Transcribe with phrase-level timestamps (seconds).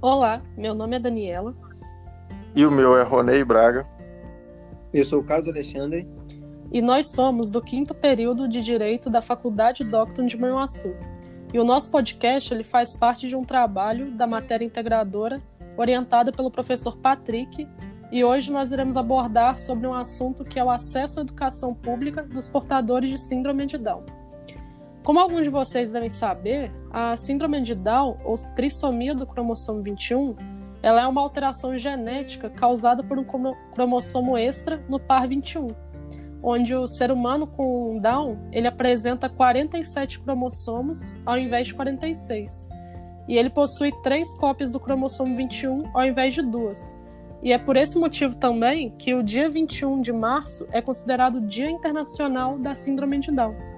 [0.00, 1.56] Olá, meu nome é Daniela.
[2.54, 3.84] E o meu é Ronei Braga.
[4.94, 6.08] Eu sou o Carlos Alexandre.
[6.72, 10.94] E nós somos do quinto período de Direito da Faculdade Docton de Manhuaçu.
[11.52, 15.42] E o nosso podcast ele faz parte de um trabalho da matéria integradora
[15.76, 17.66] orientada pelo professor Patrick.
[18.12, 22.22] E hoje nós iremos abordar sobre um assunto que é o acesso à educação pública
[22.22, 24.17] dos portadores de síndrome de Down.
[25.08, 30.36] Como alguns de vocês devem saber, a síndrome de Down, ou trissomia do cromossomo 21,
[30.82, 33.24] ela é uma alteração genética causada por um
[33.72, 35.68] cromossomo extra no par 21,
[36.42, 42.68] onde o ser humano com Down ele apresenta 47 cromossomos ao invés de 46.
[43.26, 47.00] E ele possui três cópias do cromossomo 21 ao invés de duas.
[47.42, 51.46] E é por esse motivo também que o dia 21 de março é considerado o
[51.46, 53.77] Dia Internacional da Síndrome de Down.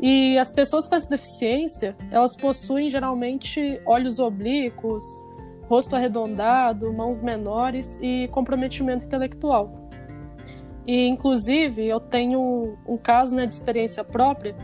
[0.00, 5.04] E as pessoas com essa deficiência, elas possuem geralmente olhos oblíquos,
[5.68, 9.88] rosto arredondado, mãos menores e comprometimento intelectual.
[10.86, 14.56] E inclusive eu tenho um, caso né, de experiência própria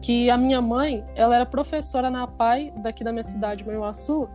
[0.00, 4.28] que a minha mãe, ela era professora na APAI daqui da minha cidade, Manhuaçu,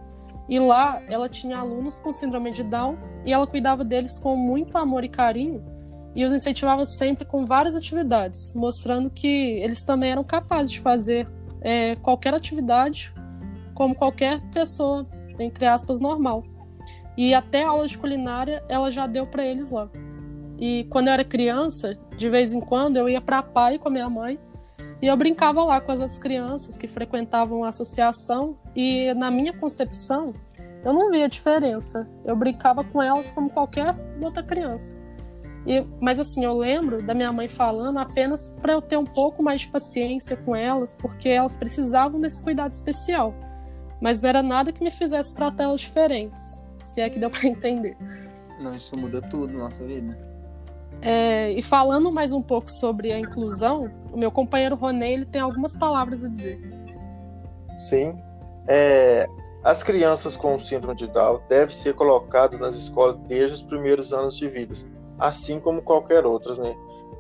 [0.49, 4.77] e lá ela tinha alunos com síndrome de Down e ela cuidava deles com muito
[4.77, 5.72] amor e carinho
[6.15, 11.27] e os incentivava sempre com várias atividades, mostrando que eles também eram capazes de fazer
[11.61, 13.13] é, qualquer atividade
[13.73, 15.07] como qualquer pessoa,
[15.39, 16.43] entre aspas, normal.
[17.17, 19.89] E até aula de culinária ela já deu para eles lá.
[20.59, 23.87] E quando eu era criança, de vez em quando eu ia para a pai com
[23.87, 24.39] a minha mãe
[25.01, 29.51] e eu brincava lá com as outras crianças que frequentavam a associação e na minha
[29.51, 30.27] concepção
[30.83, 32.07] eu não via diferença.
[32.23, 35.02] Eu brincava com elas como qualquer outra criança.
[35.65, 39.41] E, mas assim, eu lembro da minha mãe falando apenas para eu ter um pouco
[39.41, 43.33] mais de paciência com elas, porque elas precisavam desse cuidado especial.
[44.01, 47.47] Mas não era nada que me fizesse tratar elas diferentes, se é que deu para
[47.47, 47.95] entender.
[48.59, 50.17] Não, isso muda tudo na nossa vida.
[51.01, 55.41] É, e falando mais um pouco sobre a inclusão, o meu companheiro Ronei ele tem
[55.41, 56.59] algumas palavras a dizer.
[57.77, 58.15] Sim.
[58.67, 59.27] É,
[59.63, 64.37] as crianças com síndrome de Down devem ser colocadas nas escolas desde os primeiros anos
[64.37, 64.73] de vida
[65.17, 66.75] assim como qualquer outras, né?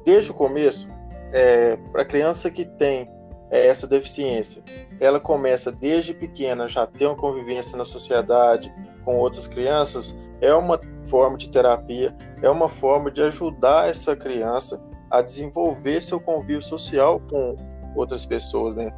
[0.05, 0.89] Desde o começo,
[1.31, 3.09] é, para a criança que tem
[3.49, 4.63] é, essa deficiência,
[4.99, 8.73] ela começa desde pequena já ter uma convivência na sociedade
[9.03, 14.81] com outras crianças, é uma forma de terapia, é uma forma de ajudar essa criança
[15.09, 17.55] a desenvolver seu convívio social com
[17.95, 18.91] outras pessoas, né?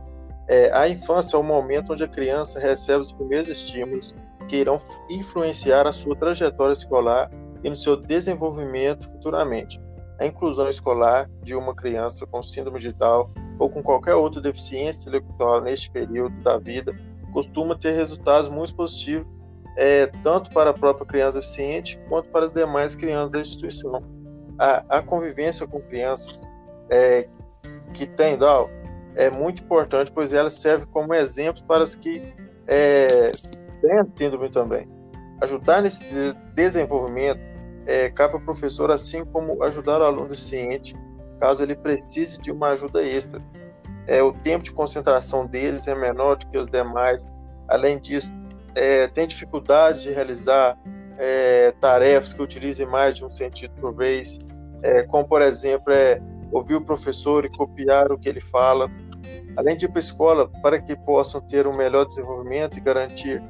[0.47, 4.16] É, a infância é o momento onde a criança recebe os primeiros estímulos
[4.47, 4.79] que irão
[5.09, 7.29] influenciar a sua trajetória escolar
[7.66, 9.81] e no seu desenvolvimento futuramente.
[10.20, 15.02] A inclusão escolar de uma criança com síndrome de Down ou com qualquer outra deficiência
[15.02, 16.96] intelectual neste período da vida
[17.34, 19.28] costuma ter resultados muito positivos,
[19.75, 24.04] é, tanto para a própria criança deficiente quanto para as demais crianças da instituição.
[24.59, 26.48] A, a convivência com crianças
[26.90, 27.28] é,
[27.96, 28.70] que têm Down
[29.16, 32.22] é muito importante, pois ela serve como exemplo para as que
[32.68, 33.08] é,
[33.81, 34.88] têm síndrome também.
[35.42, 37.55] Ajudar nesse desenvolvimento
[37.85, 40.96] é, cabe ao professor, assim como ajudar o aluno deficiente,
[41.40, 43.41] caso ele precise de uma ajuda extra.
[44.07, 47.25] É, o tempo de concentração deles é menor do que os demais.
[47.68, 48.34] Além disso,
[48.75, 50.78] é, tem dificuldade de realizar
[51.18, 54.38] é, tarefas que utilizem mais de um sentido por vez,
[54.81, 58.90] é, como, por exemplo, é, ouvir o professor e copiar o que ele fala.
[59.57, 63.41] Além de ir para a escola, para que possam ter um melhor desenvolvimento e garantir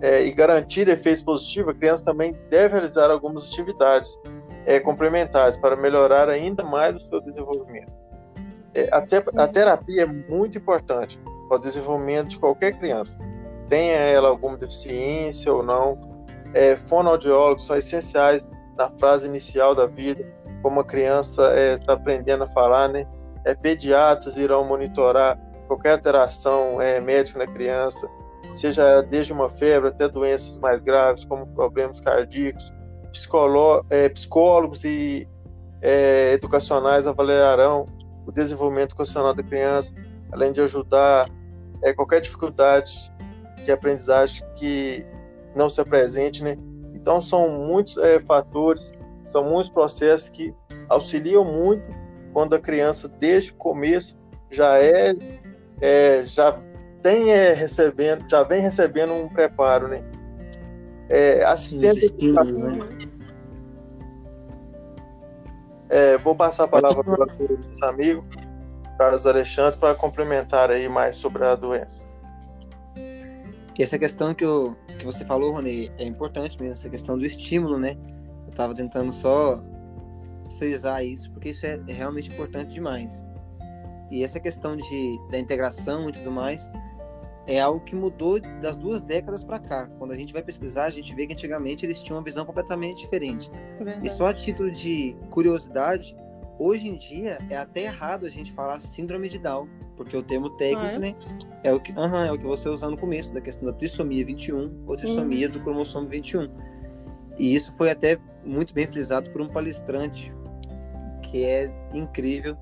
[0.00, 4.18] é, e garantir efeitos positivos, a criança também deve realizar algumas atividades
[4.66, 7.92] é, complementares para melhorar ainda mais o seu desenvolvimento.
[8.74, 13.18] É, a, te a terapia é muito importante para o desenvolvimento de qualquer criança,
[13.68, 15.98] tenha ela alguma deficiência ou não.
[16.54, 18.42] É, fonoaudiólogos são essenciais
[18.76, 20.24] na fase inicial da vida,
[20.62, 21.42] como a criança
[21.74, 23.06] está é, aprendendo a falar, né?
[23.44, 28.08] É, pediatras irão monitorar qualquer alteração é, médica na criança,
[28.54, 32.72] seja desde uma febre até doenças mais graves, como problemas cardíacos.
[33.90, 35.26] É, psicólogos e
[35.80, 37.86] é, educacionais avaliarão
[38.26, 39.94] o desenvolvimento condicional da criança,
[40.30, 41.28] além de ajudar
[41.82, 43.12] é, qualquer dificuldade
[43.64, 45.04] de aprendizagem que
[45.54, 46.56] não se apresente, né?
[46.94, 48.92] Então são muitos é, fatores,
[49.24, 50.54] são muitos processos que
[50.88, 51.88] auxiliam muito
[52.32, 54.16] quando a criança desde o começo
[54.50, 55.14] já é,
[55.80, 56.52] é já
[57.02, 60.04] tem é, recebendo, já vem recebendo um preparo, né?
[61.08, 62.88] É, assistente estilos, né?
[65.88, 68.24] É, vou passar a palavra para o nosso amigo
[68.98, 72.04] Carlos Alexandre para complementar aí mais sobre a doença.
[73.78, 77.78] Essa questão que, eu, que você falou, Rony, é importante mesmo, essa questão do estímulo,
[77.78, 77.96] né?
[78.44, 79.62] Eu estava tentando só
[80.58, 83.24] frisar isso, porque isso é realmente importante demais.
[84.10, 86.68] E essa questão de, da integração e tudo mais
[87.48, 89.86] é algo que mudou das duas décadas para cá.
[89.98, 92.98] Quando a gente vai pesquisar, a gente vê que antigamente eles tinham uma visão completamente
[92.98, 93.50] diferente.
[93.78, 94.06] Verdade.
[94.06, 96.14] E só a título de curiosidade,
[96.58, 99.66] hoje em dia é até errado a gente falar síndrome de Down,
[99.96, 100.98] porque o termo técnico, ah, é?
[100.98, 101.14] né,
[101.64, 104.84] é o que, é o que você usou no começo, da questão da trissomia 21
[104.86, 105.52] ou trissomia uhum.
[105.54, 106.50] do cromossomo 21.
[107.38, 110.34] E isso foi até muito bem frisado por um palestrante
[111.22, 112.58] que é incrível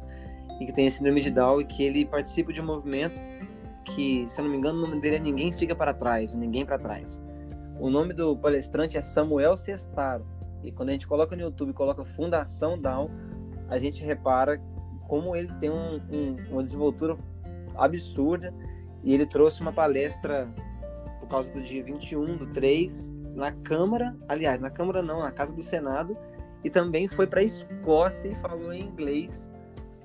[0.61, 3.19] e que tem a síndrome de Down e que ele participa de um movimento
[3.97, 6.67] que, se eu não me engano, o nome dele é Ninguém Fica para Trás, Ninguém
[6.67, 7.23] para Trás.
[7.81, 10.25] O nome do palestrante é Samuel Sestaro.
[10.63, 13.11] E quando a gente coloca no YouTube, coloca Fundação Down,
[13.69, 14.61] a gente repara
[15.09, 17.17] como ele tem um, um, uma desenvoltura
[17.75, 18.53] absurda.
[19.03, 20.47] E ele trouxe uma palestra
[21.19, 25.53] por causa do dia 21 do 3 na Câmara, aliás, na Câmara não, na Casa
[25.53, 26.17] do Senado,
[26.63, 29.51] e também foi para a Escócia e falou em inglês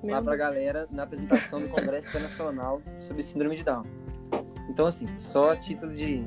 [0.03, 3.83] Meu lá para a galera na apresentação do Congresso Internacional sobre Síndrome de Down.
[4.67, 6.23] Então, assim, só a título de,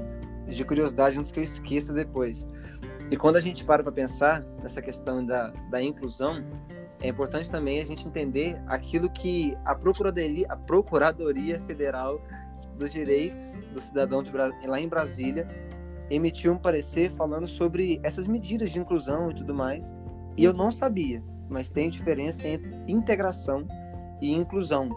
[0.47, 2.47] de curiosidade, antes que eu esqueça depois.
[3.11, 6.45] E quando a gente para para pensar nessa questão da, da inclusão,
[7.01, 12.21] é importante também a gente entender aquilo que a Procuradoria, a Procuradoria Federal
[12.77, 14.33] dos Direitos do Cidadão de,
[14.67, 15.47] lá em Brasília
[16.11, 19.95] emitiu um parecer falando sobre essas medidas de inclusão e tudo mais.
[20.37, 21.23] E eu não sabia,
[21.55, 23.65] mas tem diferença entre integração
[24.21, 24.89] e inclusão,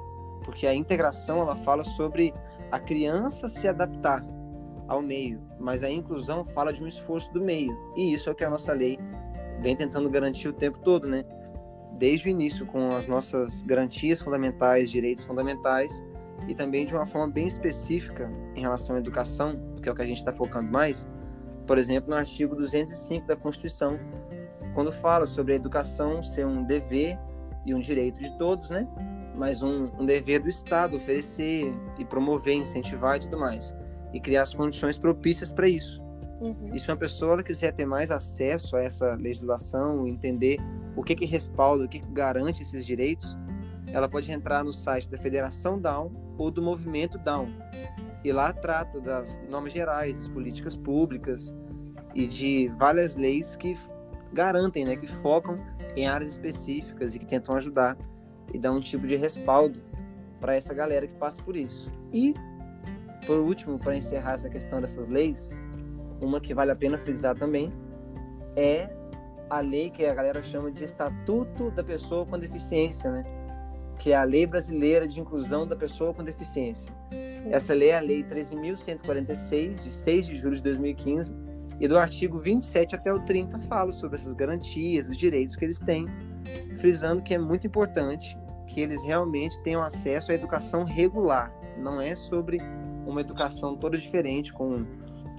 [0.44, 2.33] porque a integração ela fala sobre
[2.71, 4.25] a criança se adaptar
[4.88, 7.77] ao meio, mas a inclusão fala de um esforço do meio.
[7.95, 8.98] E isso é o que a nossa lei
[9.62, 11.24] vem tentando garantir o tempo todo, né?
[12.00, 16.03] Desde o início com as nossas garantias fundamentais, direitos fundamentais
[16.48, 20.01] e também de uma forma bem específica em relação à educação, que é o que
[20.01, 21.07] a gente está focando mais,
[21.68, 24.00] por exemplo, no artigo 205 da Constituição,
[24.77, 27.18] quando fala sobre a educação ser um dever
[27.65, 28.88] e um direito de todos, né?
[29.35, 33.74] Mas um, um dever do Estado oferecer e promover, incentivar e tudo mais,
[34.13, 36.00] e criar as condições propícias para isso.
[36.39, 36.69] Uhum.
[36.71, 40.59] E se uma pessoa quiser ter mais acesso a essa legislação, entender
[40.95, 43.35] o que que respalda, o que, que garante esses direitos,
[43.88, 47.51] ela pode entrar no site da Federação Down ou do Movimento Down.
[48.24, 51.51] E lá trata das normas gerais, das políticas públicas
[52.13, 53.75] e de várias leis que
[54.33, 55.59] garantem, né, que focam
[55.95, 57.97] em áreas específicas e que tentam ajudar
[58.53, 59.81] e dar um tipo de respaldo
[60.39, 61.91] para essa galera que passa por isso.
[62.13, 62.33] E,
[63.25, 65.51] por último, para encerrar essa questão dessas leis,
[66.21, 67.71] uma que vale a pena frisar também
[68.56, 68.89] é
[69.50, 73.24] a lei que a galera chama de Estatuto da Pessoa com Deficiência, né?
[73.97, 76.94] que é a Lei Brasileira de Inclusão da Pessoa com Deficiência.
[77.21, 77.50] Sim.
[77.51, 81.35] Essa lei é a Lei 13.146, de 6 de julho de 2015,
[81.79, 85.79] e do artigo 27 até o 30 fala sobre essas garantias, os direitos que eles
[85.79, 86.07] têm,
[86.79, 88.38] frisando que é muito importante
[88.68, 91.53] que eles realmente tenham acesso à educação regular.
[91.77, 92.59] Não é sobre
[93.06, 94.85] uma educação toda diferente com,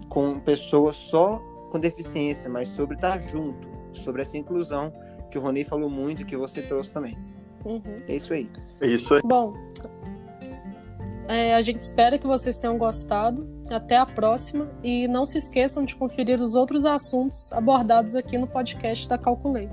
[0.08, 1.38] com pessoas só
[1.70, 4.92] com deficiência, mas sobre estar junto, sobre essa inclusão
[5.30, 7.18] que o Rony falou muito e que você trouxe também.
[7.64, 7.82] Uhum.
[8.06, 8.46] É isso aí.
[8.80, 9.20] É isso aí.
[9.22, 9.54] Bom,
[11.28, 13.46] é, a gente espera que vocês tenham gostado.
[13.70, 14.68] Até a próxima.
[14.82, 19.68] E não se esqueçam de conferir os outros assuntos abordados aqui no podcast da Calculei.